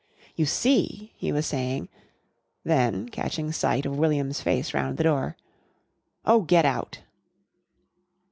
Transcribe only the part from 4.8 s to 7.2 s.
the door, "Oh, get out!"